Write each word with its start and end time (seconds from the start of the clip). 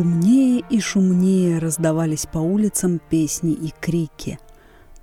шумнее 0.00 0.64
и 0.70 0.80
шумнее 0.80 1.58
раздавались 1.58 2.24
по 2.24 2.38
улицам 2.38 3.02
песни 3.10 3.52
и 3.52 3.70
крики. 3.82 4.38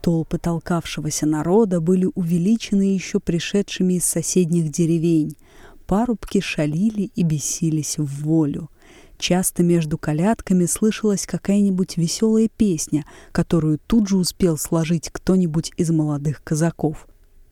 Толпы 0.02 0.40
толкавшегося 0.40 1.28
народа 1.28 1.80
были 1.80 2.10
увеличены 2.16 2.96
еще 2.96 3.20
пришедшими 3.20 3.96
из 3.96 4.06
соседних 4.06 4.72
деревень. 4.72 5.38
Парубки 5.86 6.40
шалили 6.40 7.12
и 7.14 7.22
бесились 7.22 8.00
в 8.00 8.24
волю. 8.24 8.72
Часто 9.20 9.62
между 9.62 10.00
колядками 10.00 10.66
слышалась 10.66 11.28
какая-нибудь 11.28 11.98
веселая 11.98 12.50
песня, 12.50 13.06
которую 13.32 13.78
тут 13.86 14.08
же 14.08 14.18
успел 14.18 14.58
сложить 14.58 15.12
кто-нибудь 15.12 15.74
из 15.78 15.92
молодых 15.92 16.44
казаков. 16.44 17.08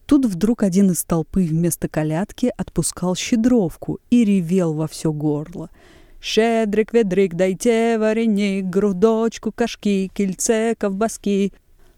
Тут 0.08 0.26
вдруг 0.26 0.64
один 0.64 0.90
из 0.90 1.04
толпы 1.04 1.44
вместо 1.44 1.90
колядки 1.90 2.52
отпускал 2.58 3.16
щедровку 3.16 4.00
и 4.10 4.26
ревел 4.26 4.74
во 4.74 4.88
все 4.88 5.14
горло– 5.14 5.70
Щедрик, 6.26 6.92
ведрик, 6.92 7.36
дайте 7.36 8.00
вареник, 8.00 8.66
грудочку, 8.66 9.52
кашки, 9.52 10.10
кильце, 10.12 10.74
ковбаски. 10.74 11.54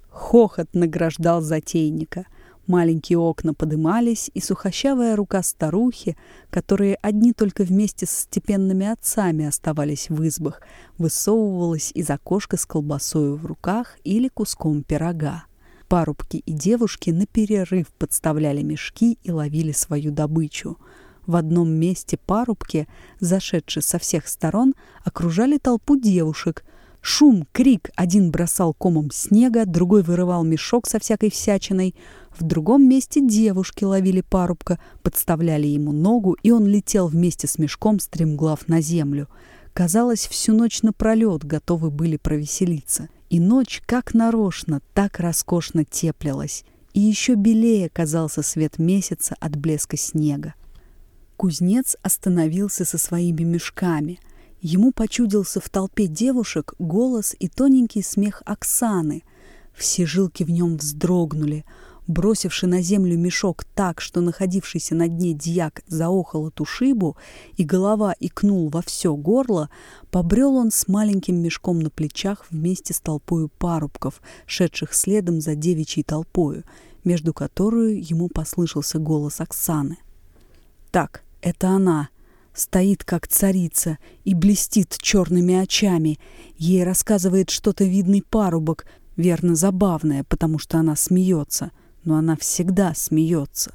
Хохот 0.10 0.68
награждал 0.74 1.40
затейника. 1.40 2.26
Маленькие 2.68 3.20
окна 3.20 3.54
подымались, 3.54 4.30
и 4.34 4.42
сухощавая 4.42 5.16
рука 5.16 5.42
старухи, 5.44 6.18
которые 6.50 6.98
одни 7.02 7.32
только 7.32 7.64
вместе 7.64 8.06
с 8.06 8.10
степенными 8.10 8.86
отцами 8.86 9.46
оставались 9.46 10.10
в 10.10 10.28
избах, 10.28 10.62
высовывалась 10.98 11.94
из 11.96 12.10
окошка 12.10 12.58
с 12.58 12.66
колбасою 12.66 13.38
в 13.38 13.46
руках 13.46 13.96
или 14.04 14.28
куском 14.28 14.84
пирога. 14.84 15.46
Парубки 15.88 16.44
и 16.46 16.52
девушки 16.52 17.12
на 17.12 17.28
перерыв 17.28 17.88
подставляли 17.98 18.62
мешки 18.62 19.18
и 19.24 19.32
ловили 19.32 19.72
свою 19.72 20.12
добычу— 20.12 20.78
в 21.28 21.36
одном 21.36 21.70
месте 21.70 22.18
парубки, 22.18 22.88
зашедшие 23.20 23.84
со 23.84 24.00
всех 24.00 24.28
сторон, 24.28 24.74
окружали 25.04 25.58
толпу 25.58 25.98
девушек. 25.98 26.64
Шум, 27.02 27.46
крик, 27.52 27.92
один 27.96 28.32
бросал 28.32 28.74
комом 28.74 29.12
снега, 29.12 29.66
другой 29.66 30.02
вырывал 30.02 30.44
мешок 30.44 30.88
со 30.88 31.00
всякой 31.00 31.30
всячиной. 31.30 31.96
В 32.38 32.44
другом 32.44 32.88
месте 32.88 33.22
девушки 33.22 33.84
ловили 33.84 34.22
парубка, 34.22 34.80
подставляли 35.04 35.68
ему 35.68 35.92
ногу, 35.92 36.38
и 36.42 36.52
он 36.52 36.66
летел 36.66 37.08
вместе 37.08 37.48
с 37.48 37.60
мешком, 37.60 38.00
стремглав 38.00 38.68
на 38.68 38.82
землю. 38.82 39.28
Казалось, 39.74 40.28
всю 40.28 40.54
ночь 40.54 40.82
напролет 40.82 41.46
готовы 41.46 41.92
были 41.92 42.18
провеселиться. 42.18 43.10
И 43.30 43.40
ночь, 43.40 43.82
как 43.86 44.14
нарочно, 44.14 44.82
так 44.94 45.20
роскошно 45.20 45.86
теплилась. 45.86 46.64
И 46.94 47.00
еще 47.00 47.36
белее 47.36 47.90
казался 47.90 48.42
свет 48.42 48.80
месяца 48.80 49.36
от 49.40 49.56
блеска 49.56 49.98
снега. 49.98 50.56
Кузнец 51.38 51.96
остановился 52.02 52.84
со 52.84 52.98
своими 52.98 53.44
мешками. 53.44 54.20
Ему 54.60 54.92
почудился 54.92 55.60
в 55.60 55.70
толпе 55.70 56.08
девушек 56.08 56.74
голос 56.80 57.36
и 57.38 57.48
тоненький 57.48 58.02
смех 58.02 58.42
Оксаны. 58.44 59.22
Все 59.76 60.08
жилки 60.08 60.42
в 60.44 60.50
нем 60.50 60.78
вздрогнули. 60.78 61.64
Бросивши 62.08 62.66
на 62.66 62.82
землю 62.82 63.20
мешок 63.20 63.66
так, 63.66 64.02
что 64.02 64.22
находившийся 64.22 64.96
на 64.96 65.08
дне 65.08 65.34
дьяк 65.34 65.84
заохал 65.88 66.48
эту 66.48 66.66
шибу, 66.66 67.18
и 67.56 67.64
голова 67.64 68.16
икнул 68.20 68.70
во 68.70 68.82
все 68.82 69.16
горло, 69.16 69.70
побрел 70.10 70.56
он 70.56 70.72
с 70.72 70.88
маленьким 70.88 71.36
мешком 71.36 71.80
на 71.80 71.92
плечах 71.92 72.48
вместе 72.50 72.96
с 72.96 73.00
толпою 73.00 73.52
парубков, 73.60 74.22
шедших 74.48 74.96
следом 74.96 75.42
за 75.42 75.54
девичьей 75.54 76.04
толпою, 76.04 76.64
между 77.04 77.32
которую 77.32 78.04
ему 78.04 78.28
послышался 78.28 78.98
голос 78.98 79.40
Оксаны. 79.40 79.98
«Так, 80.92 81.24
это 81.48 81.70
она. 81.70 82.10
Стоит 82.54 83.04
как 83.04 83.28
царица 83.28 84.00
и 84.26 84.34
блестит 84.34 84.98
черными 85.00 85.56
очами. 85.56 86.20
Ей 86.58 86.84
рассказывает 86.84 87.50
что-то 87.50 87.84
видный 87.84 88.24
парубок, 88.24 88.86
верно 89.16 89.56
забавное, 89.56 90.24
потому 90.24 90.60
что 90.60 90.78
она 90.78 90.96
смеется. 90.96 91.72
Но 92.04 92.16
она 92.16 92.36
всегда 92.36 92.94
смеется. 92.96 93.74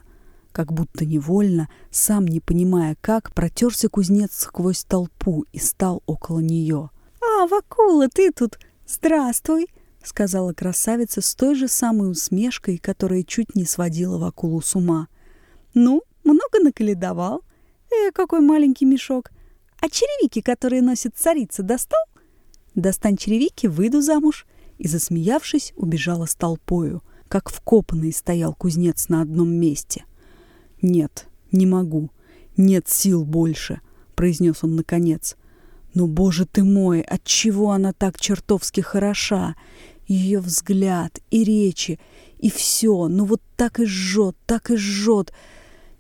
Как 0.53 0.73
будто 0.73 1.07
невольно, 1.07 1.69
сам 1.91 2.27
не 2.27 2.41
понимая 2.41 2.97
как, 3.01 3.33
протерся 3.33 3.89
кузнец 3.89 4.33
сквозь 4.35 4.85
толпу 4.85 5.45
и 5.53 5.59
стал 5.59 6.03
около 6.07 6.41
нее. 6.41 6.91
«А, 7.21 7.47
Вакула, 7.47 8.09
ты 8.09 8.33
тут! 8.33 8.59
Здравствуй!»— 8.87 9.69
сказала 10.03 10.53
красавица 10.53 11.23
с 11.23 11.35
той 11.35 11.55
же 11.55 11.69
самой 11.69 12.11
усмешкой, 12.11 12.77
которая 12.77 13.23
чуть 13.23 13.55
не 13.55 13.65
сводила 13.65 14.19
Вакулу 14.19 14.61
с 14.61 14.75
ума. 14.75 15.09
«Ну, 15.73 16.03
много 16.25 16.59
наколедовал?» 16.61 17.43
Э, 17.93 18.11
какой 18.13 18.41
маленький 18.41 18.85
мешок. 18.85 19.31
А 19.79 19.89
черевики, 19.89 20.41
которые 20.41 20.83
носит 20.83 21.17
царица, 21.17 21.63
достал? 21.63 22.01
Достань 22.75 23.17
черевики, 23.17 23.69
выйду 23.69 24.01
замуж. 24.01 24.47
И, 24.79 24.89
засмеявшись, 24.89 25.73
убежала 25.77 26.27
с 26.27 26.35
толпою. 26.35 27.03
Как 27.29 27.51
вкопанный 27.51 28.13
стоял 28.13 28.55
кузнец 28.55 29.09
на 29.09 29.23
одном 29.23 29.53
месте. 29.53 30.05
«Нет, 30.83 31.29
не 31.53 31.67
могу. 31.67 32.11
Нет 32.57 32.89
сил 32.89 33.25
больше»,— 33.25 33.81
произнес 34.17 34.65
он 34.65 34.75
наконец. 34.75 35.37
«Но, 35.95 36.07
боже 36.07 36.47
ты 36.47 36.65
мой, 36.65 37.01
отчего 37.01 37.71
она 37.71 37.93
так 37.93 38.21
чертовски 38.21 38.81
хороша? 38.81 39.55
Ее 40.09 40.41
взгляд 40.41 41.21
и 41.31 41.45
речи, 41.45 42.01
и 42.39 42.51
все, 42.51 43.07
ну 43.09 43.25
вот 43.25 43.41
так 43.57 43.79
и 43.79 43.87
жжет, 43.87 44.37
так 44.47 44.71
и 44.71 44.77
жжет. 44.77 45.33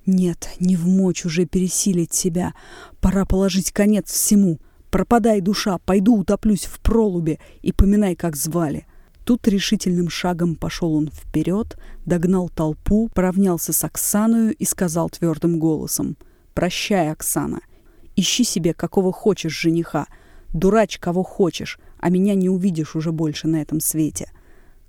Нет, 0.06 0.50
не 0.58 0.76
в 0.76 0.86
мочь 0.86 1.24
уже 1.24 1.44
пересилить 1.46 2.12
себя. 2.12 2.54
Пора 3.00 3.24
положить 3.24 3.70
конец 3.70 4.10
всему. 4.10 4.58
Пропадай, 4.90 5.40
душа, 5.40 5.78
пойду 5.78 6.16
утоплюсь 6.16 6.64
в 6.64 6.80
пролубе 6.80 7.38
и 7.62 7.72
поминай, 7.72 8.16
как 8.16 8.36
звали. 8.36 8.86
Тут 9.24 9.46
решительным 9.46 10.08
шагом 10.08 10.56
пошел 10.56 10.94
он 10.94 11.08
вперед, 11.08 11.78
догнал 12.04 12.48
толпу, 12.48 13.08
поравнялся 13.14 13.72
с 13.72 13.84
Оксаною 13.84 14.54
и 14.54 14.64
сказал 14.64 15.08
твердым 15.08 15.58
голосом. 15.60 16.16
«Прощай, 16.54 17.10
Оксана. 17.10 17.60
Ищи 18.16 18.44
себе, 18.44 18.74
какого 18.74 19.12
хочешь 19.12 19.58
жениха. 19.58 20.06
Дурач, 20.52 20.98
кого 20.98 21.22
хочешь, 21.22 21.78
а 21.98 22.10
меня 22.10 22.34
не 22.34 22.50
увидишь 22.50 22.96
уже 22.96 23.12
больше 23.12 23.46
на 23.46 23.62
этом 23.62 23.80
свете». 23.80 24.30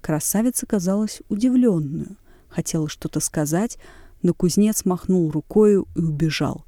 Красавица 0.02 0.66
казалась 0.66 1.22
удивленную. 1.30 2.18
Хотела 2.50 2.90
что-то 2.90 3.20
сказать, 3.20 3.78
но 4.24 4.34
кузнец 4.34 4.86
махнул 4.86 5.30
рукою 5.30 5.88
и 5.96 6.00
убежал. 6.00 6.66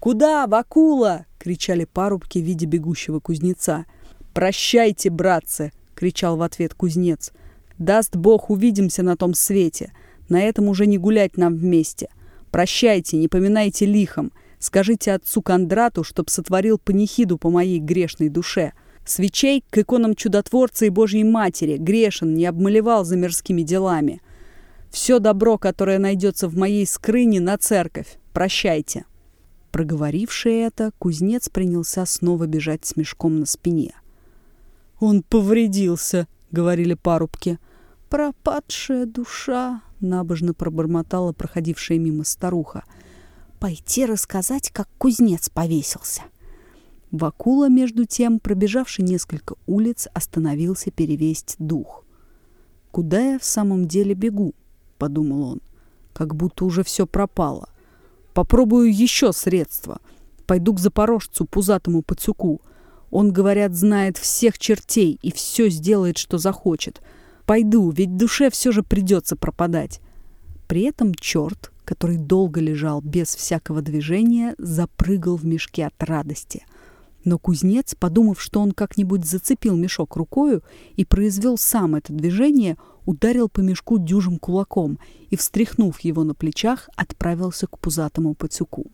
«Куда, 0.00 0.46
Вакула?»— 0.46 1.26
кричали 1.38 1.84
парубки, 1.84 2.38
видя 2.38 2.66
бегущего 2.66 3.18
кузнеца. 3.20 3.86
«Прощайте, 4.34 5.10
братцы!»— 5.10 5.72
кричал 5.94 6.36
в 6.36 6.42
ответ 6.42 6.74
кузнец. 6.74 7.32
«Даст 7.78 8.14
Бог, 8.14 8.50
увидимся 8.50 9.02
на 9.02 9.16
том 9.16 9.32
свете. 9.32 9.92
На 10.28 10.42
этом 10.42 10.68
уже 10.68 10.86
не 10.86 10.98
гулять 10.98 11.36
нам 11.36 11.56
вместе. 11.56 12.08
Прощайте, 12.50 13.16
не 13.16 13.28
поминайте 13.28 13.86
лихом. 13.86 14.32
Скажите 14.58 15.12
отцу 15.12 15.42
Кондрату, 15.42 16.02
чтоб 16.04 16.30
сотворил 16.30 16.78
панихиду 16.78 17.38
по 17.38 17.50
моей 17.50 17.78
грешной 17.78 18.28
душе. 18.28 18.72
Свечей 19.04 19.62
к 19.70 19.78
иконам 19.78 20.14
чудотворца 20.14 20.86
и 20.86 20.90
Божьей 20.90 21.24
Матери 21.24 21.76
грешен 21.76 22.34
не 22.34 22.46
обмалевал 22.46 23.04
за 23.04 23.16
мирскими 23.16 23.62
делами. 23.62 24.20
Все 24.96 25.18
добро, 25.18 25.58
которое 25.58 25.98
найдется 25.98 26.48
в 26.48 26.56
моей 26.56 26.86
скрыне, 26.86 27.38
на 27.38 27.58
церковь. 27.58 28.16
Прощайте». 28.32 29.04
Проговоривший 29.70 30.54
это, 30.60 30.90
кузнец 30.98 31.50
принялся 31.50 32.06
снова 32.06 32.46
бежать 32.46 32.86
с 32.86 32.96
мешком 32.96 33.38
на 33.38 33.44
спине. 33.44 33.94
«Он 34.98 35.22
повредился»,— 35.22 36.26
говорили 36.50 36.94
парубки. 36.94 37.58
«Пропадшая 38.08 39.04
душа»,— 39.04 39.82
набожно 40.00 40.54
пробормотала 40.54 41.34
проходившая 41.34 41.98
мимо 41.98 42.24
старуха. 42.24 42.82
«Пойти 43.60 44.06
рассказать, 44.06 44.70
как 44.70 44.88
кузнец 44.96 45.50
повесился». 45.50 46.22
Вакула, 47.10 47.68
между 47.68 48.06
тем, 48.06 48.40
пробежавший 48.40 49.04
несколько 49.04 49.56
улиц, 49.66 50.08
остановился 50.14 50.90
перевесть 50.90 51.56
дух. 51.58 52.02
«Куда 52.92 53.32
я 53.32 53.38
в 53.38 53.44
самом 53.44 53.86
деле 53.86 54.14
бегу?»— 54.14 54.54
подумал 54.96 55.42
он. 55.50 55.60
«Как 56.12 56.34
будто 56.34 56.64
уже 56.64 56.82
все 56.82 57.06
пропало. 57.06 57.68
Попробую 58.34 58.94
еще 58.94 59.32
средства. 59.32 60.00
Пойду 60.46 60.74
к 60.74 60.80
запорожцу, 60.80 61.44
пузатому 61.44 62.02
пацюку. 62.02 62.60
Он, 63.10 63.32
говорят, 63.32 63.74
знает 63.74 64.16
всех 64.16 64.58
чертей 64.58 65.18
и 65.22 65.32
все 65.32 65.68
сделает, 65.68 66.18
что 66.18 66.38
захочет. 66.38 67.00
Пойду, 67.44 67.90
ведь 67.90 68.16
душе 68.16 68.50
все 68.50 68.72
же 68.72 68.82
придется 68.82 69.36
пропадать». 69.36 70.00
При 70.68 70.82
этом 70.82 71.14
черт, 71.14 71.70
который 71.84 72.16
долго 72.16 72.60
лежал 72.60 73.00
без 73.00 73.34
всякого 73.36 73.82
движения, 73.82 74.54
запрыгал 74.58 75.36
в 75.36 75.44
мешке 75.44 75.86
от 75.86 76.02
радости— 76.02 76.64
но 77.26 77.40
кузнец, 77.40 77.96
подумав, 77.96 78.40
что 78.40 78.60
он 78.60 78.70
как-нибудь 78.70 79.26
зацепил 79.26 79.76
мешок 79.76 80.14
рукою 80.14 80.62
и 80.94 81.04
произвел 81.04 81.58
сам 81.58 81.96
это 81.96 82.12
движение, 82.12 82.76
ударил 83.06 83.48
по 83.48 83.60
мешку 83.60 83.98
дюжим 83.98 84.38
кулаком 84.38 84.98
и, 85.30 85.36
встряхнув 85.36 86.00
его 86.00 86.24
на 86.24 86.34
плечах, 86.34 86.90
отправился 86.96 87.66
к 87.66 87.78
пузатому 87.78 88.34
пацюку. 88.34 88.90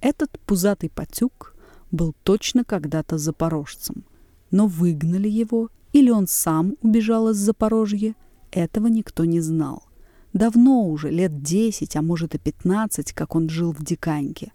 Этот 0.00 0.40
пузатый 0.40 0.90
пацюк 0.90 1.54
был 1.92 2.14
точно 2.24 2.64
когда-то 2.64 3.18
запорожцем. 3.18 4.04
Но 4.50 4.66
выгнали 4.66 5.28
его, 5.28 5.68
или 5.92 6.10
он 6.10 6.26
сам 6.26 6.74
убежал 6.82 7.28
из 7.28 7.36
Запорожья, 7.36 8.14
этого 8.50 8.88
никто 8.88 9.24
не 9.24 9.40
знал. 9.40 9.84
Давно 10.32 10.86
уже, 10.86 11.10
лет 11.10 11.42
десять, 11.42 11.96
а 11.96 12.02
может 12.02 12.34
и 12.34 12.38
пятнадцать, 12.38 13.12
как 13.12 13.34
он 13.34 13.48
жил 13.48 13.72
в 13.72 13.84
Диканьке. 13.84 14.52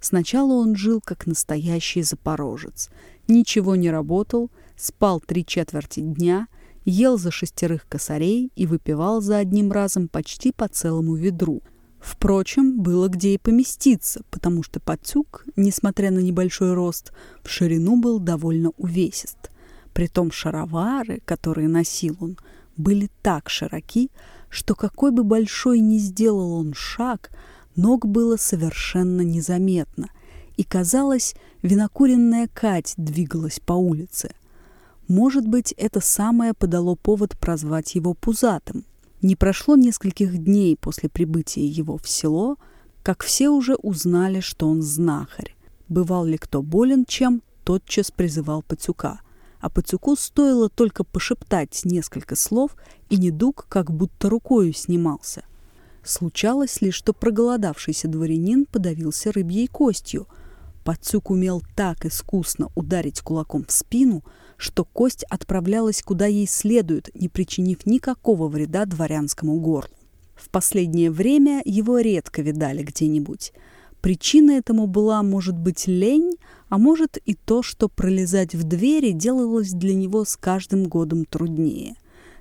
Сначала 0.00 0.54
он 0.54 0.76
жил 0.76 1.00
как 1.02 1.26
настоящий 1.26 2.02
запорожец. 2.02 2.90
Ничего 3.28 3.76
не 3.76 3.90
работал, 3.90 4.50
спал 4.76 5.20
три 5.20 5.44
четверти 5.44 6.00
дня, 6.00 6.48
ел 6.84 7.18
за 7.18 7.30
шестерых 7.30 7.86
косарей 7.88 8.50
и 8.56 8.66
выпивал 8.66 9.20
за 9.20 9.38
одним 9.38 9.72
разом 9.72 10.08
почти 10.08 10.52
по 10.52 10.68
целому 10.68 11.14
ведру. 11.14 11.62
Впрочем, 12.00 12.80
было 12.80 13.08
где 13.08 13.34
и 13.34 13.38
поместиться, 13.38 14.22
потому 14.30 14.62
что 14.62 14.80
Пацюк, 14.80 15.44
несмотря 15.56 16.10
на 16.10 16.20
небольшой 16.20 16.72
рост, 16.72 17.12
в 17.42 17.50
ширину 17.50 18.00
был 18.00 18.18
довольно 18.18 18.70
увесист. 18.78 19.50
Притом 19.92 20.32
шаровары, 20.32 21.20
которые 21.26 21.68
носил 21.68 22.16
он, 22.20 22.38
были 22.76 23.10
так 23.22 23.50
широки, 23.50 24.10
что 24.48 24.74
какой 24.74 25.10
бы 25.10 25.24
большой 25.24 25.80
ни 25.80 25.98
сделал 25.98 26.54
он 26.54 26.72
шаг, 26.72 27.30
ног 27.76 28.06
было 28.06 28.36
совершенно 28.36 29.20
незаметно, 29.20 30.08
и, 30.56 30.64
казалось, 30.64 31.34
винокуренная 31.62 32.48
Кать 32.52 32.94
двигалась 32.96 33.60
по 33.60 33.74
улице. 33.74 34.30
Может 35.10 35.46
быть, 35.46 35.72
это 35.72 36.00
самое 36.00 36.54
подало 36.54 36.94
повод 36.94 37.38
прозвать 37.38 37.94
его 37.94 38.14
пузатым. 38.14 38.86
Не 39.20 39.36
прошло 39.36 39.76
нескольких 39.76 40.42
дней 40.42 40.76
после 40.76 41.10
прибытия 41.10 41.66
его 41.66 41.98
в 41.98 42.08
село, 42.08 42.56
как 43.02 43.22
все 43.22 43.50
уже 43.50 43.74
узнали, 43.74 44.40
что 44.40 44.66
он 44.68 44.80
знахарь. 44.80 45.54
Бывал 45.88 46.24
ли 46.24 46.38
кто 46.38 46.62
болен 46.62 47.04
чем, 47.04 47.42
тотчас 47.64 48.10
призывал 48.10 48.62
Пацюка– 48.62 49.20
а 49.60 49.68
Пацюку 49.68 50.16
стоило 50.16 50.68
только 50.68 51.04
пошептать 51.04 51.82
несколько 51.84 52.34
слов, 52.34 52.76
и 53.10 53.18
недуг 53.18 53.66
как 53.68 53.90
будто 53.90 54.30
рукою 54.30 54.72
снимался. 54.72 55.44
Случалось 56.02 56.80
ли, 56.80 56.90
что 56.90 57.12
проголодавшийся 57.12 58.08
дворянин 58.08 58.64
подавился 58.64 59.32
рыбьей 59.32 59.66
костью. 59.66 60.26
Пацюк 60.82 61.30
умел 61.30 61.62
так 61.76 62.06
искусно 62.06 62.70
ударить 62.74 63.20
кулаком 63.20 63.66
в 63.66 63.70
спину, 63.70 64.24
что 64.60 64.84
кость 64.84 65.24
отправлялась 65.30 66.02
куда 66.02 66.26
ей 66.26 66.46
следует, 66.46 67.08
не 67.14 67.28
причинив 67.30 67.86
никакого 67.86 68.46
вреда 68.48 68.84
дворянскому 68.84 69.58
горлу. 69.58 69.90
В 70.34 70.50
последнее 70.50 71.10
время 71.10 71.62
его 71.64 71.98
редко 71.98 72.42
видали 72.42 72.82
где-нибудь. 72.82 73.52
Причина 74.02 74.52
этому 74.52 74.86
была, 74.86 75.22
может 75.22 75.58
быть, 75.58 75.86
лень, 75.86 76.36
а 76.68 76.76
может 76.76 77.16
и 77.24 77.34
то, 77.34 77.62
что 77.62 77.88
пролезать 77.88 78.54
в 78.54 78.64
двери 78.64 79.12
делалось 79.12 79.72
для 79.72 79.94
него 79.94 80.26
с 80.26 80.36
каждым 80.36 80.84
годом 80.84 81.24
труднее. 81.24 81.94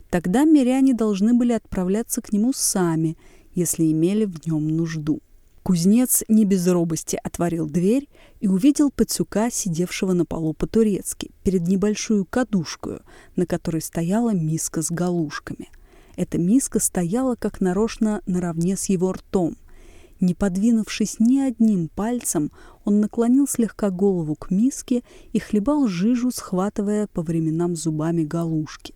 Тогда 0.10 0.44
миряне 0.44 0.94
должны 0.94 1.33
были 1.33 1.54
отправляться 1.54 2.21
к 2.21 2.33
нему 2.33 2.51
сами, 2.54 3.18
если 3.54 3.89
имели 3.92 4.25
в 4.25 4.45
нем 4.45 4.68
нужду. 4.68 5.21
Кузнец 5.69 6.24
не 6.27 6.45
без 6.45 6.68
робости 6.68 7.19
отворил 7.24 7.69
дверь 7.69 8.10
и 8.39 8.48
увидел 8.48 8.89
Пацюка, 8.89 9.51
сидевшего 9.51 10.13
на 10.13 10.25
полу 10.25 10.54
по-турецки, 10.54 11.30
перед 11.44 11.68
небольшую 11.68 12.25
кадушкою, 12.25 13.04
на 13.36 13.45
которой 13.45 13.80
стояла 13.83 14.33
миска 14.33 14.81
с 14.81 14.89
галушками. 14.89 15.69
Эта 16.16 16.39
миска 16.39 16.80
стояла 16.80 17.36
как 17.36 17.62
нарочно 17.62 18.24
наравне 18.25 18.75
с 18.77 18.86
его 18.86 19.13
ртом– 19.13 19.57
не 20.19 20.33
подвинувшись 20.33 21.19
ни 21.19 21.39
одним 21.39 21.88
пальцем, 21.88 22.51
он 22.83 23.00
наклонил 23.00 23.48
слегка 23.48 23.92
голову 23.92 24.36
к 24.36 24.50
миске 24.50 25.04
и 25.33 25.39
хлебал 25.39 25.88
жижу, 25.88 26.31
схватывая 26.31 27.07
по 27.07 27.21
временам 27.21 27.75
зубами 27.75 28.24
галушки. 28.24 28.95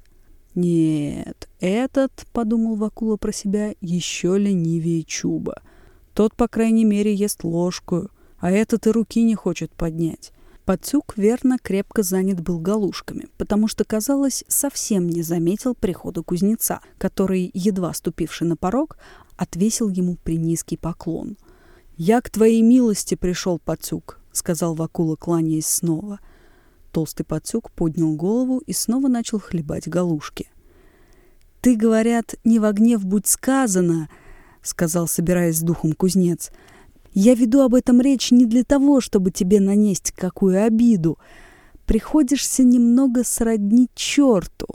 «Нет, 0.55 1.47
этот,— 1.59 2.11
подумал 2.33 2.75
Вакула 2.75 3.15
про 3.17 3.31
себя,— 3.31 3.73
еще 3.81 4.37
ленивее 4.37 5.03
Чуба. 5.03 5.61
Тот, 6.13 6.35
по 6.35 6.47
крайней 6.47 6.85
мере, 6.85 7.13
ест 7.13 7.43
ложку, 7.43 8.09
а 8.37 8.51
этот 8.51 8.87
и 8.87 8.91
руки 8.91 9.23
не 9.23 9.35
хочет 9.35 9.71
поднять. 9.71 10.31
Пацюк 10.65 11.17
верно 11.17 11.57
крепко 11.61 12.03
занят 12.03 12.39
был 12.39 12.59
галушками, 12.59 13.27
потому 13.37 13.67
что, 13.67 13.83
казалось, 13.83 14.45
совсем 14.47 15.09
не 15.09 15.21
заметил 15.21 15.75
прихода 15.75 16.23
кузнеца, 16.23 16.79
который, 16.97 17.51
едва 17.53 17.93
ступивший 17.93 18.47
на 18.47 18.55
порог, 18.55 18.97
отвесил 19.35 19.89
ему 19.89 20.15
принизкий 20.15 20.77
поклон. 20.77 21.37
«Я 21.97 22.21
к 22.21 22.29
твоей 22.29 22.61
милости 22.61 23.15
пришел, 23.15 23.59
Пацюк»,— 23.59 24.19
сказал 24.31 24.73
Вакула, 24.75 25.15
кланяясь 25.15 25.67
снова. 25.67 26.19
Толстый 26.91 27.23
Пацюк 27.23 27.71
поднял 27.71 28.15
голову 28.15 28.59
и 28.59 28.71
снова 28.71 29.07
начал 29.07 29.39
хлебать 29.39 29.87
галушки. 29.89 30.49
«Ты, 31.59 31.75
говорят, 31.75 32.35
не 32.43 32.59
в 32.59 32.71
гнев 32.71 33.03
будь 33.03 33.27
сказано»,— 33.27 34.09
сказал, 34.63 35.07
собираясь 35.07 35.57
с 35.57 35.61
духом 35.61 35.93
кузнец,— 35.93 36.51
я 37.13 37.35
веду 37.35 37.61
об 37.61 37.75
этом 37.75 38.01
речь 38.01 38.31
не 38.31 38.45
для 38.45 38.63
того, 38.63 38.99
чтобы 38.99 39.29
тебе 39.29 39.59
нанести 39.59 40.11
какую 40.11 40.63
обиду. 40.65 41.19
Приходишься 41.85 42.63
немного 42.63 43.23
сродни 43.23 43.87
черту. 43.93 44.67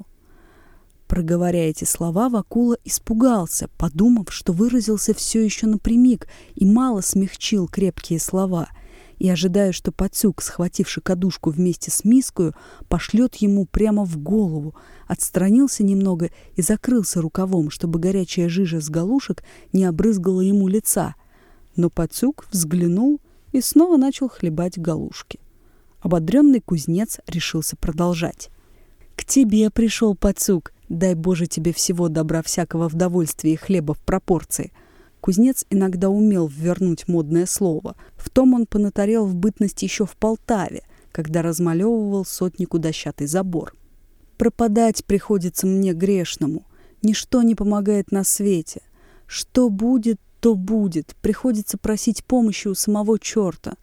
Проговоря 1.09 1.69
эти 1.69 1.85
слова, 1.85 2.29
Вакула 2.29 2.77
испугался, 2.85 3.69
подумав, 3.77 4.33
что 4.33 4.53
выразился 4.53 5.15
все 5.15 5.43
еще 5.45 5.67
напрямик 5.67 6.29
и 6.55 6.65
мало 6.65 7.01
смягчил 7.01 7.67
крепкие 7.67 8.21
слова, 8.21 8.69
и 9.19 9.29
ожидая, 9.29 9.73
что 9.73 9.93
Пацюк, 9.93 10.43
схвативший 10.43 11.03
кадушку 11.03 11.51
вместе 11.51 11.91
с 11.91 12.05
мискою, 12.05 12.55
пошлет 12.89 13.37
ему 13.37 13.67
прямо 13.67 14.05
в 14.05 14.19
голову, 14.19 14.75
отстранился 15.07 15.85
немного 15.85 16.31
и 16.55 16.63
закрылся 16.63 17.21
рукавом, 17.21 17.71
чтобы 17.71 17.99
горячая 17.99 18.49
жижа 18.49 18.81
с 18.81 18.89
галушек 18.91 19.43
не 19.73 19.85
обрызгала 19.85 20.41
ему 20.41 20.69
лица— 20.69 21.15
но 21.79 21.91
Пацюк 21.91 22.47
взглянул 22.51 23.21
и 23.53 23.61
снова 23.61 23.97
начал 23.97 24.29
хлебать 24.29 24.79
галушки. 24.79 25.39
Ободренный 26.01 26.61
кузнец 26.61 27.21
решился 27.29 27.77
продолжать. 27.77 28.51
«К 29.15 29.25
тебе 29.25 29.71
пришел 29.71 30.17
Пацюк, 30.17 30.73
дай 30.89 31.15
Боже 31.15 31.47
тебе 31.47 31.73
всего 31.73 32.09
добра 32.09 32.43
всякого 32.43 32.89
в 32.89 32.95
довольстве 32.95 33.53
и 33.53 33.57
хлеба 33.57 33.95
в 33.95 34.01
пропорции». 34.01 34.73
Кузнец 35.21 35.67
иногда 35.71 36.09
умел 36.09 36.47
ввернуть 36.47 37.09
модное 37.09 37.47
слово. 37.47 37.97
В 38.17 38.31
том 38.31 38.55
он 38.55 38.67
понатарел 38.67 39.27
в 39.27 39.35
бытности 39.35 39.85
еще 39.85 40.07
в 40.07 40.17
Полтаве, 40.17 40.83
когда 41.13 41.43
размалевывал 41.43 42.25
сотнику 42.25 42.79
дощатый 42.79 43.27
забор. 43.27 43.75
«Пропадать 44.37 45.05
приходится 45.05 45.67
мне 45.67 45.93
грешному. 45.93 46.65
Ничто 47.03 47.43
не 47.43 47.55
помогает 47.55 48.13
на 48.13 48.25
свете. 48.25 48.83
Что 49.27 49.69
будет, 49.69 50.21
то 50.41 50.55
будет. 50.55 51.17
Приходится 51.21 51.79
просить 51.79 52.25
помощи 52.25 52.69
у 52.69 52.75
самого 52.75 53.19
черта. 53.19 53.75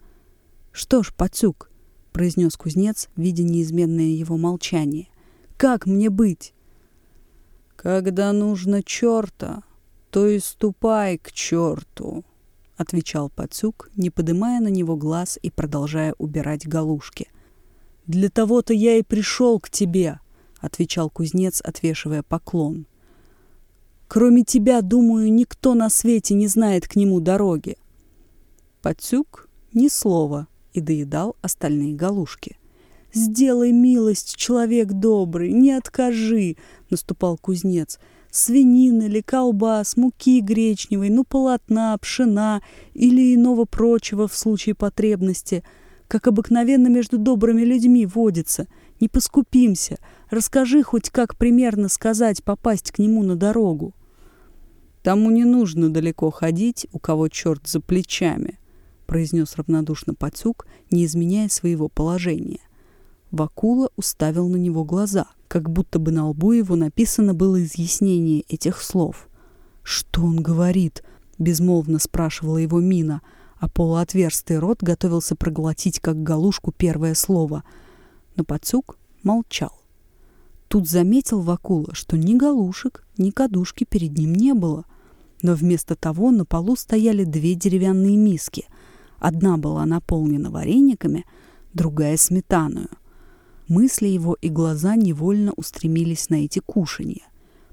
Что 0.72 1.02
ж, 1.02 1.12
Пацюк, 1.14 1.70
произнес 2.12 2.56
кузнец, 2.56 3.08
видя 3.16 3.42
неизменное 3.42 4.06
его 4.06 4.36
молчание. 4.36 5.08
Как 5.56 5.86
мне 5.86 6.10
быть? 6.10 6.52
Когда 7.76 8.32
нужно 8.32 8.82
черта, 8.82 9.62
то 10.10 10.26
и 10.26 10.38
ступай 10.38 11.18
к 11.18 11.32
черту, 11.32 12.24
отвечал 12.76 13.30
Пацюк, 13.30 13.90
не 13.96 14.10
поднимая 14.10 14.60
на 14.60 14.68
него 14.68 14.96
глаз 14.96 15.38
и 15.42 15.50
продолжая 15.50 16.14
убирать 16.18 16.66
галушки. 16.66 17.28
Для 18.06 18.28
того-то 18.28 18.72
я 18.72 18.96
и 18.96 19.02
пришел 19.02 19.58
к 19.58 19.68
тебе, 19.68 20.20
отвечал 20.60 21.10
кузнец, 21.10 21.60
отвешивая 21.60 22.22
поклон. 22.22 22.86
Кроме 24.08 24.44
тебя, 24.44 24.82
думаю, 24.82 25.32
никто 25.32 25.74
на 25.74 25.90
свете 25.90 26.34
не 26.34 26.46
знает 26.46 26.86
к 26.86 26.94
нему 26.96 27.20
дороги. 27.20 27.76
Пацюк 28.82 29.48
ни 29.72 29.88
слова 29.88 30.46
и 30.72 30.80
доедал 30.80 31.36
остальные 31.42 31.94
галушки. 31.94 32.58
«Сделай 33.12 33.72
милость, 33.72 34.36
человек 34.36 34.88
добрый, 34.92 35.52
не 35.52 35.72
откажи!»— 35.72 36.56
наступал 36.90 37.38
кузнец. 37.38 37.98
«Свинины 38.36 39.04
или 39.04 39.22
колбас, 39.22 39.96
муки 39.96 40.40
гречневой, 40.40 41.08
ну 41.08 41.24
полотна, 41.24 41.96
пшена 41.96 42.60
или 42.92 43.34
иного 43.34 43.64
прочего 43.64 44.28
в 44.28 44.36
случае 44.36 44.74
потребности, 44.74 45.64
как 46.06 46.26
обыкновенно 46.26 46.88
между 46.88 47.16
добрыми 47.16 47.62
людьми 47.62 48.04
водится. 48.04 48.68
Не 49.00 49.08
поскупимся, 49.08 49.96
расскажи 50.28 50.82
хоть 50.82 51.08
как 51.08 51.36
примерно 51.36 51.88
сказать 51.88 52.44
попасть 52.44 52.90
к 52.90 52.98
нему 52.98 53.22
на 53.22 53.36
дорогу». 53.36 53.94
Тому 55.02 55.30
не 55.30 55.44
нужно 55.46 55.88
далеко 55.88 56.30
ходить, 56.30 56.86
у 56.92 56.98
кого 56.98 57.28
черт 57.28 57.66
за 57.66 57.80
плечами, 57.80 58.58
произнес 59.06 59.56
равнодушно 59.56 60.12
Пацюк, 60.12 60.66
не 60.90 61.06
изменяя 61.06 61.48
своего 61.48 61.88
положения. 61.88 62.60
Вакула 63.30 63.88
уставил 63.96 64.46
на 64.48 64.56
него 64.56 64.84
глаза, 64.84 65.26
как 65.48 65.70
будто 65.70 65.98
бы 65.98 66.12
на 66.12 66.28
лбу 66.28 66.52
его 66.52 66.76
написано 66.76 67.34
было 67.34 67.62
изъяснение 67.62 68.42
этих 68.48 68.80
слов. 68.82 69.28
«Что 69.82 70.22
он 70.22 70.36
говорит?»— 70.42 71.02
безмолвно 71.38 71.98
спрашивала 71.98 72.58
его 72.58 72.80
Мина, 72.80 73.22
а 73.58 73.68
полуотверстый 73.68 74.58
рот 74.58 74.82
готовился 74.82 75.36
проглотить, 75.36 76.00
как 76.00 76.22
галушку, 76.22 76.72
первое 76.72 77.14
слово. 77.14 77.62
Но 78.34 78.44
Пацук 78.44 78.98
молчал. 79.22 79.72
Тут 80.68 80.88
заметил 80.88 81.40
Вакула, 81.40 81.94
что 81.94 82.16
ни 82.16 82.34
галушек, 82.34 83.04
ни 83.16 83.30
кадушки 83.30 83.84
перед 83.84 84.18
ним 84.18 84.34
не 84.34 84.52
было. 84.52 84.84
Но 85.42 85.54
вместо 85.54 85.94
того 85.94 86.30
на 86.30 86.44
полу 86.44 86.76
стояли 86.76 87.24
две 87.24 87.54
деревянные 87.54 88.16
миски. 88.16 88.66
Одна 89.18 89.56
была 89.56 89.86
наполнена 89.86 90.50
варениками, 90.50 91.24
другая— 91.72 92.16
сметаную. 92.18 92.88
Мысли 93.68 94.06
его 94.06 94.36
и 94.40 94.48
глаза 94.48 94.94
невольно 94.94 95.52
устремились 95.56 96.30
на 96.30 96.44
эти 96.44 96.60
кушанья. 96.60 97.22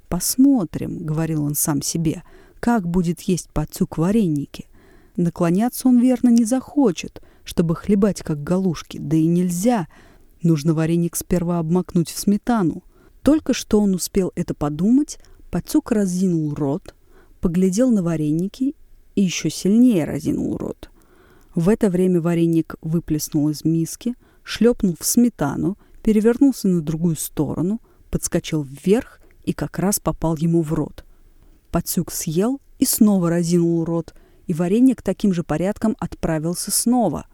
«Посмотрим»,— 0.09 0.97
говорил 1.05 1.43
он 1.43 1.55
сам 1.55 1.81
себе,— 1.81 2.23
«как 2.59 2.87
будет 2.87 3.21
есть 3.21 3.49
Пацук 3.49 3.97
вареники». 3.97 4.67
Наклоняться 5.15 5.87
он 5.87 5.99
верно 5.99 6.29
не 6.29 6.43
захочет, 6.43 7.21
чтобы 7.43 7.75
хлебать 7.75 8.23
как 8.23 8.43
галушки, 8.43 8.97
да 8.97 9.15
и 9.15 9.27
нельзя. 9.27 9.87
Нужно 10.41 10.73
вареник 10.73 11.15
сперва 11.15 11.59
обмакнуть 11.59 12.09
в 12.09 12.17
сметану. 12.17 12.83
Только 13.21 13.53
что 13.53 13.79
он 13.79 13.93
успел 13.93 14.31
это 14.35 14.53
подумать, 14.53 15.19
Пацук 15.51 15.91
разинул 15.91 16.55
рот, 16.55 16.95
поглядел 17.39 17.91
на 17.91 18.01
вареники 18.01 18.75
и 19.15 19.21
еще 19.21 19.51
сильнее 19.51 20.05
разинул 20.05 20.57
рот. 20.57 20.89
В 21.53 21.69
это 21.69 21.91
время 21.91 22.19
вареник 22.19 22.75
выплеснул 22.81 23.49
из 23.49 23.63
миски, 23.63 24.15
шлепнул 24.43 24.95
в 24.99 25.05
сметану, 25.05 25.77
перевернулся 26.03 26.67
на 26.67 26.81
другую 26.81 27.15
сторону, 27.15 27.81
подскочил 28.09 28.63
вверх 28.63 29.19
и 29.43 29.53
как 29.53 29.79
раз 29.79 29.99
попал 29.99 30.35
ему 30.37 30.61
в 30.61 30.73
рот. 30.73 31.05
Пацук 31.71 32.11
съел 32.11 32.61
и 32.79 32.85
снова 32.85 33.29
разинул 33.29 33.83
рот– 33.85 34.13
и 34.47 34.53
вареник 34.53 35.01
таким 35.01 35.33
же 35.33 35.43
порядком 35.43 35.95
отправился 35.99 36.71
снова. 36.71 37.27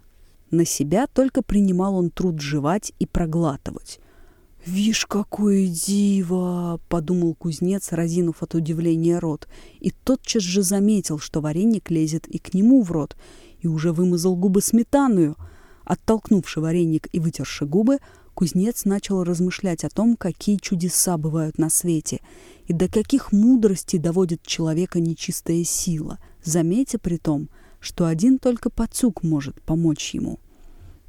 На 0.52 0.66
себя 0.66 1.08
только 1.08 1.42
принимал 1.42 1.96
он 1.96 2.10
труд 2.10 2.40
жевать 2.40 2.94
и 3.00 3.06
проглатывать. 3.06 4.00
«Вишь, 4.66 5.06
какое 5.06 5.68
диво!»— 5.68 6.82
подумал 6.90 7.34
кузнец, 7.34 7.92
разинув 7.92 8.44
от 8.44 8.56
удивления 8.56 9.20
рот, 9.20 9.48
и 9.80 9.92
тотчас 9.92 10.44
же 10.44 10.64
заметил, 10.64 11.18
что 11.18 11.40
вареник 11.40 11.90
лезет 11.90 12.28
и 12.28 12.40
к 12.40 12.54
нему 12.54 12.84
в 12.84 12.92
рот, 12.92 13.16
и 13.60 13.68
уже 13.68 13.94
вымазал 13.94 14.36
губы 14.36 14.62
сметаную. 14.62 15.38
Оттолкнувши 15.90 16.62
вареник 16.62 17.10
и 17.12 17.20
вытерши 17.20 17.66
губы, 17.66 17.98
кузнец 18.34 18.86
начал 18.86 19.26
размышлять 19.26 19.84
о 19.84 19.90
том, 19.90 20.16
какие 20.16 20.56
чудеса 20.56 21.18
бывают 21.18 21.58
на 21.58 21.70
свете, 21.70 22.22
и 22.68 22.72
до 22.72 22.88
каких 22.88 23.34
мудростей 23.34 24.00
доводит 24.00 24.42
человека 24.44 25.02
нечистая 25.02 25.66
сила— 25.66 26.18
заметя 26.44 27.00
при 27.00 27.18
том, 27.18 27.50
что 27.80 28.06
один 28.06 28.40
только 28.40 28.70
пацук 28.70 29.24
может 29.24 29.62
помочь 29.62 30.14
ему. 30.14 30.40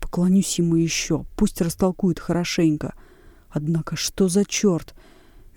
Поклонюсь 0.00 0.58
ему 0.58 0.76
еще, 0.76 1.25
пусть 1.37 1.60
растолкует 1.60 2.18
хорошенько. 2.18 2.94
Однако 3.49 3.96
что 3.96 4.28
за 4.28 4.44
черт? 4.44 4.94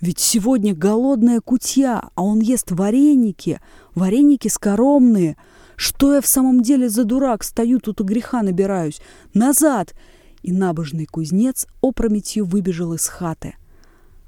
Ведь 0.00 0.18
сегодня 0.18 0.74
голодная 0.74 1.40
кутья, 1.40 2.10
а 2.14 2.22
он 2.22 2.40
ест 2.40 2.70
вареники, 2.70 3.60
вареники 3.94 4.48
скоромные. 4.48 5.36
Что 5.76 6.14
я 6.14 6.20
в 6.20 6.26
самом 6.26 6.62
деле 6.62 6.88
за 6.88 7.04
дурак? 7.04 7.44
Стою 7.44 7.80
тут 7.80 8.00
у 8.00 8.04
греха 8.04 8.42
набираюсь. 8.42 9.00
Назад! 9.32 9.94
И 10.42 10.52
набожный 10.52 11.06
кузнец 11.06 11.66
опрометью 11.80 12.44
выбежал 12.44 12.92
из 12.92 13.06
хаты. 13.06 13.56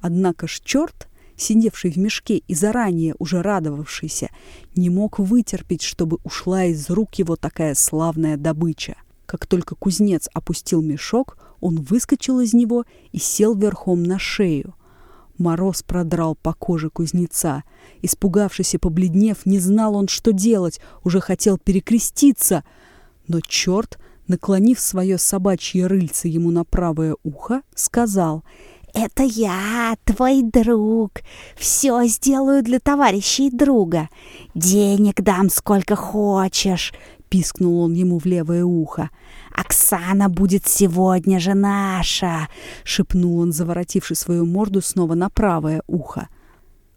Однако 0.01 0.47
ж 0.47 0.61
черт 0.65 1.09
сидевший 1.37 1.91
в 1.91 1.97
мешке 1.97 2.39
и 2.39 2.55
заранее 2.55 3.15
уже 3.19 3.43
радовавшийся, 3.43 4.31
не 4.75 4.91
мог 4.91 5.19
вытерпеть, 5.19 5.83
чтобы 5.83 6.19
ушла 6.25 6.65
из 6.65 6.89
рук 6.91 7.15
его 7.17 7.37
такая 7.37 7.75
славная 7.75 8.37
добыча. 8.37 8.97
Как 9.27 9.47
только 9.47 9.75
кузнец 9.75 10.29
опустил 10.33 10.83
мешок, 10.83 11.37
он 11.61 11.77
выскочил 11.77 12.41
из 12.41 12.55
него 12.55 12.85
и 13.13 13.19
сел 13.19 13.55
верхом 13.55 14.03
на 14.03 14.19
шею. 14.19 14.75
Мороз 15.39 15.83
продрал 15.83 16.35
по 16.35 16.53
коже 16.53 16.91
кузнеца. 16.91 17.63
Испугавшись 18.03 18.75
и 18.75 18.79
побледнев, 18.79 19.47
не 19.47 19.59
знал 19.59 19.97
он, 19.97 20.09
что 20.09 20.33
делать, 20.33 20.81
уже 21.05 21.21
хотел 21.21 21.59
перекреститься. 21.59 22.65
Но 23.29 23.41
черт, 23.41 23.99
наклонив 24.29 24.81
свое 24.81 25.19
собачье 25.19 25.87
рыльце 25.87 26.29
ему 26.29 26.51
на 26.51 26.65
правое 26.65 27.17
ухо, 27.23 27.63
сказал— 27.75 28.45
«Это 28.99 29.25
я, 29.25 29.95
твой 30.05 30.43
друг. 30.43 31.21
Все 31.55 32.07
сделаю 32.07 32.63
для 32.63 32.81
товарища 32.81 33.43
и 33.43 33.51
друга. 33.51 34.09
Денег 34.55 35.21
дам 35.21 35.51
сколько 35.51 35.97
хочешь»,— 35.97 36.95
пискнул 37.29 37.83
он 37.83 37.93
ему 37.93 38.19
в 38.19 38.25
левое 38.25 38.65
ухо. 38.65 39.11
«Оксана 39.57 40.29
будет 40.29 40.67
сегодня 40.67 41.41
же 41.41 41.55
наша!»— 41.55 42.49
шепнул 42.85 43.41
он, 43.41 43.53
заворотивши 43.53 44.15
свою 44.15 44.45
морду 44.45 44.83
снова 44.83 45.15
на 45.15 45.31
правое 45.31 45.83
ухо. 45.87 46.29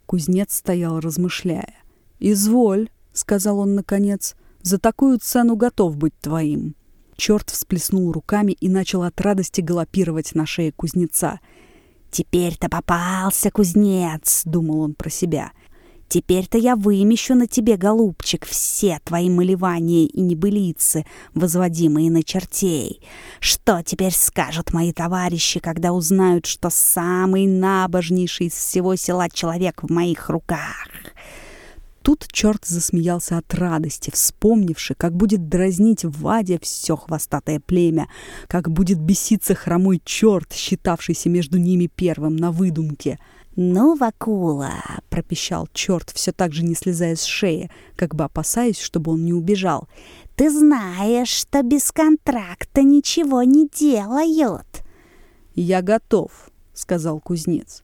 Кузнец 0.05 0.55
стоял, 0.55 0.99
размышляя. 0.99 1.73
«Изволь»,— 2.19 2.89
сказал 3.13 3.59
он 3.59 3.75
наконец,— 3.75 4.35
«за 4.61 4.77
такую 4.77 5.19
цену 5.19 5.55
готов 5.55 5.95
быть 5.95 6.17
твоим». 6.19 6.75
Черт 7.15 7.49
всплеснул 7.49 8.11
руками 8.11 8.51
и 8.51 8.69
начал 8.69 9.03
от 9.03 9.19
радости 9.21 9.61
галопировать 9.61 10.35
на 10.35 10.45
шее 10.45 10.71
кузнеца— 10.71 11.39
«Теперь-то 12.11 12.69
попался, 12.69 13.51
кузнец!»— 13.51 14.41
думал 14.45 14.81
он 14.81 14.93
про 14.93 15.09
себя. 15.09 15.51
«Теперь-то 16.09 16.57
я 16.57 16.75
вымещу 16.75 17.35
на 17.35 17.45
тебе, 17.45 17.77
голубчик, 17.77 18.45
все 18.45 18.99
твои 19.03 19.29
малевания 19.29 20.07
и 20.07 20.19
небылицы, 20.21 21.05
возводимые 21.35 22.09
на 22.09 22.23
чертей. 22.23 23.01
Что 23.39 23.83
теперь 23.83 24.13
скажут 24.13 24.73
мои 24.73 24.91
товарищи, 24.91 25.59
когда 25.59 25.93
узнают, 25.93 26.47
что 26.47 26.71
самый 26.71 27.45
набожнейший 27.45 28.47
из 28.47 28.53
всего 28.53 28.95
села 28.95 29.29
человек 29.29 29.83
в 29.83 29.91
моих 29.91 30.29
руках?» 30.29 30.87
Тут 32.01 32.25
черт 32.31 32.65
засмеялся 32.65 33.37
от 33.37 33.53
радости, 33.53 34.09
вспомнивши, 34.11 34.95
как 34.95 35.15
будет 35.15 35.47
дразнить 35.49 36.05
в 36.05 36.21
Ваде 36.21 36.57
все 36.59 36.95
хвостатое 36.95 37.59
племя, 37.59 38.07
как 38.47 38.71
будет 38.71 38.99
беситься 38.99 39.53
хромой 39.53 40.01
черт, 40.03 40.53
считавшийся 40.53 41.29
между 41.29 41.59
ними 41.59 41.87
первым 41.93 42.35
на 42.35 42.51
выдумке. 42.51 43.19
«Ну, 43.55 43.95
Вакула!»— 43.95 44.75
пропищал 45.09 45.67
черт, 45.73 46.11
все 46.11 46.31
так 46.31 46.53
же 46.53 46.63
не 46.63 46.75
слезая 46.75 47.15
с 47.15 47.23
шеи, 47.23 47.69
как 47.95 48.15
бы 48.15 48.23
опасаясь, 48.23 48.79
чтобы 48.79 49.11
он 49.11 49.25
не 49.25 49.33
убежал. 49.33 49.87
«Ты 50.35 50.49
знаешь, 50.49 51.29
что 51.29 51.61
без 51.63 51.91
контракта 51.91 52.83
ничего 52.83 53.43
не 53.43 53.67
делают!» 53.67 54.83
«Я 55.55 55.81
готов»,— 55.81 56.51
сказал 56.73 57.19
кузнец. 57.19 57.83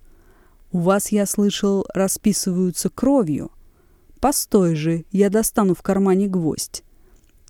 «У 0.71 0.79
вас, 0.79 1.11
я 1.11 1.25
слышал, 1.25 1.85
расписываются 1.93 2.89
кровью». 2.89 3.51
«Постой 4.21 4.75
же, 4.75 5.05
я 5.11 5.29
достану 5.29 5.75
в 5.75 5.81
кармане 5.81 6.27
гвоздь». 6.27 6.83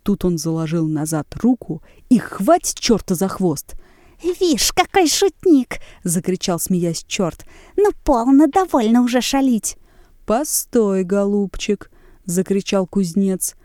Тут 0.03 0.25
он 0.25 0.37
заложил 0.37 0.87
назад 0.87 1.27
руку 1.35 1.81
и 2.09 2.17
хвать 2.17 2.75
черта 2.75 3.15
за 3.15 3.27
хвост. 3.27 3.75
«Вишь, 4.21 4.71
какой 4.71 5.07
шутник!»— 5.07 5.79
закричал, 6.03 6.59
смеясь 6.59 7.03
черт. 7.07 7.45
«Ну, 7.75 7.91
полно 8.03 8.47
довольно 8.47 9.01
уже 9.01 9.21
шалить!» 9.21 9.77
«Постой, 10.25 11.03
голубчик!»— 11.03 11.91
закричал 12.25 12.87
кузнец. 12.87 13.55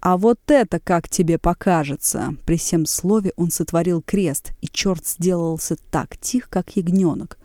«А 0.00 0.16
вот 0.16 0.40
это 0.48 0.80
как 0.80 1.08
тебе 1.08 1.38
покажется!» 1.38 2.36
При 2.44 2.56
всем 2.56 2.86
слове 2.86 3.32
он 3.36 3.50
сотворил 3.50 4.02
крест, 4.02 4.52
и 4.60 4.68
черт 4.68 5.06
сделался 5.06 5.76
так 5.90 6.16
тих, 6.18 6.48
как 6.48 6.76
ягненок. 6.76 7.38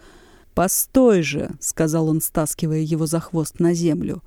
«Постой 0.54 1.22
же!»— 1.22 1.52
сказал 1.60 2.10
он, 2.10 2.22
стаскивая 2.22 2.80
его 2.80 3.06
за 3.06 3.20
хвост 3.20 3.60
на 3.60 3.74
землю. 3.74 4.22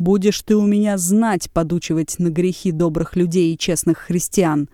Будешь 0.00 0.40
ты 0.40 0.56
у 0.56 0.64
меня 0.64 0.96
знать 0.96 1.50
подучивать 1.50 2.18
на 2.18 2.30
грехи 2.30 2.72
добрых 2.72 3.16
людей 3.16 3.52
и 3.52 3.58
честных 3.58 3.98
христиан». 3.98 4.70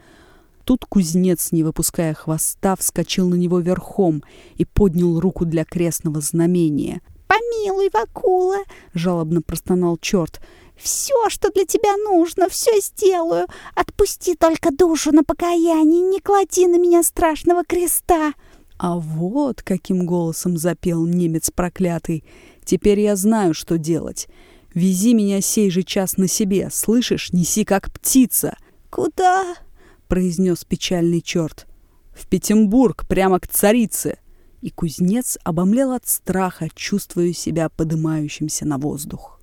Тут 0.67 0.85
кузнец, 0.85 1.53
не 1.53 1.63
выпуская 1.63 2.13
хвоста, 2.13 2.75
вскочил 2.75 3.29
на 3.29 3.37
него 3.37 3.61
верхом 3.61 4.25
и 4.57 4.65
поднял 4.65 5.21
руку 5.21 5.45
для 5.45 5.65
крестного 5.65 6.21
знамения. 6.21 7.03
«Помилуй, 7.29 7.89
Вакула!»— 7.93 8.59
жалобно 8.93 9.43
простонал 9.43 9.97
черт. 9.97 10.41
«Все, 10.77 11.29
что 11.29 11.53
для 11.53 11.67
тебя 11.67 11.97
нужно, 11.97 12.49
все 12.49 12.81
сделаю. 12.81 13.47
Отпусти 13.77 14.35
только 14.35 14.73
душу 14.73 15.13
на 15.13 15.23
покаяние, 15.23 16.03
не 16.03 16.19
клади 16.19 16.67
на 16.67 16.79
меня 16.79 17.05
страшного 17.05 17.63
креста!» 17.65 18.33
А 18.77 18.99
вот 18.99 19.63
каким 19.63 20.05
голосом 20.05 20.57
запел 20.57 21.07
немец 21.07 21.53
проклятый. 21.53 22.25
«Теперь 22.65 22.99
я 22.99 23.15
знаю, 23.15 23.55
что 23.55 23.79
делать. 23.79 24.27
Вези 24.75 25.15
меня 25.15 25.41
сей 25.41 25.71
же 25.71 25.85
час 25.85 26.17
на 26.17 26.27
себе, 26.27 26.71
слышишь? 26.73 27.33
Неси 27.33 27.65
как 27.65 27.93
птица!» 27.93 28.57
«Куда?»— 28.91 29.55
произнес 30.07 30.65
печальный 30.65 31.21
черт. 31.21 31.67
«В 32.15 32.27
Петербург, 32.27 33.07
прямо 33.07 33.41
к 33.41 33.47
царице!» 33.49 34.19
И 34.63 34.71
кузнец 34.71 35.39
обомлел 35.45 35.93
от 35.93 36.07
страха, 36.07 36.69
чувствуя 36.75 37.33
себя 37.33 37.69
подымающимся 37.69 38.65
на 38.65 38.79
воздух. 38.79 39.36